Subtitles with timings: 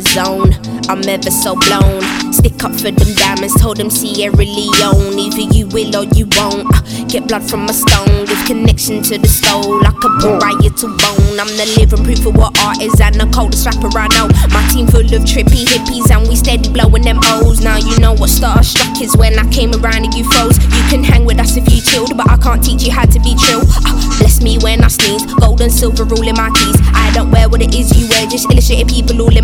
[0.00, 0.52] zone.
[0.88, 2.02] I'm ever so blown.
[2.32, 5.18] Stick up for them diamonds, told them Sierra Leone.
[5.18, 6.66] Either you will or you won't.
[6.74, 9.80] Uh, get blood from a stone, give connection to the soul.
[9.80, 11.40] Like a pariah to bone.
[11.40, 14.28] I'm the living proof of what art is and the coldest rapper I know.
[14.52, 17.62] My team full of trippy hippies and we steady blowing them O's.
[17.62, 20.58] Now you know what star starstruck is when I came around and you froze.
[20.58, 23.18] You can hang with us if you chilled, but I can't teach you how to
[23.20, 23.62] be chill.
[23.64, 26.76] Uh, bless me when I sneeze, gold and silver all in my keys.
[26.92, 29.43] I don't wear what it is you wear, just illustrated people all in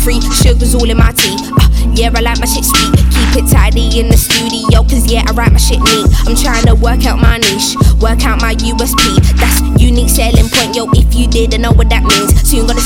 [0.00, 1.36] Free sugars all in my tea.
[1.60, 2.96] Uh, yeah, I like my shit sweet.
[3.12, 6.08] Keep it tidy in the studio, cause yeah, I write my shit neat.
[6.24, 9.20] I'm trying to work out my niche, work out my USP.
[9.36, 10.88] That's unique selling point, yo.
[10.96, 12.79] If you didn't know what that means, soon gonna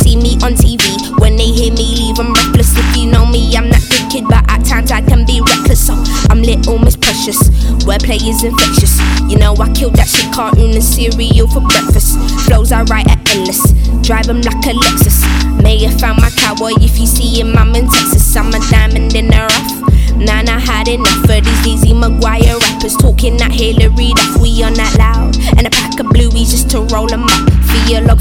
[7.85, 8.99] Wordplay is infectious.
[9.29, 12.17] You know, I killed that shit cartoon and cereal for breakfast.
[12.47, 13.61] Flows I write are endless.
[14.01, 15.21] Drive 'em like a Lexus.
[15.63, 18.37] May have found my cowboy if you see him, I'm in Texas.
[18.37, 19.71] I'm a diamond in the rough.
[20.17, 24.41] Nah, nah, had enough of these Lizzie McGuire rappers talking that Hilary Duff.
[24.41, 25.37] We on that loud.
[25.59, 27.64] And a pack of blueies just to roll 'em up.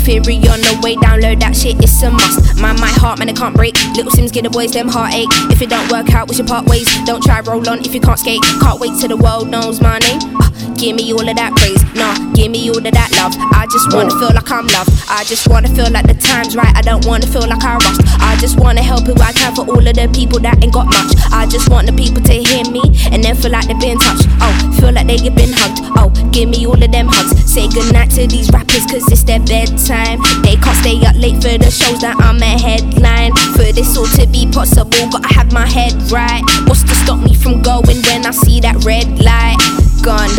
[0.03, 2.59] Theory on the way, down download that shit, it's a must.
[2.59, 3.75] Mind my heart, man, it can't break.
[3.95, 5.31] Little Simz get the boys, them heartache.
[5.47, 6.87] If it don't work out, we should part ways.
[7.05, 8.41] Don't try roll on if you can't skate.
[8.59, 10.19] Can't wait till the world knows my name.
[10.39, 13.33] Uh, give me all of that praise, nah, give me all of that love.
[13.51, 14.91] I just wanna feel like I'm loved.
[15.09, 16.75] I just wanna feel like the time's right.
[16.75, 18.03] I don't wanna feel like I rushed.
[18.19, 20.88] I just wanna help who I can for all of the people that ain't got
[20.88, 21.16] much.
[21.31, 24.28] I just want the people to hear me and then feel like they've been touched.
[24.42, 25.81] Oh, feel like they have been hugged.
[25.97, 27.33] Oh, give me all of them hugs.
[27.45, 30.19] Say goodnight to these rappers cause it's their bedtime.
[30.44, 33.34] They can't stay up late for the shows that I'm a headline.
[33.56, 36.44] For this all to be possible, gotta have my head right.
[36.67, 39.58] What's to stop me from going when I see that red light?
[40.03, 40.34] Gone,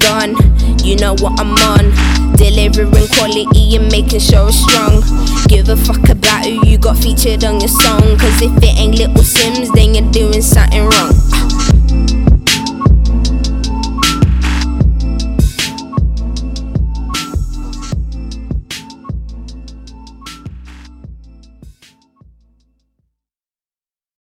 [0.00, 0.32] gone.
[0.84, 1.92] You know what I'm on.
[2.36, 5.02] Delivering quality and making sure it's strong.
[5.48, 5.97] Give a fuck
[7.08, 8.02] featured on your song.
[8.18, 10.97] Cause if it ain't Little Simz, then you're doing something wrong.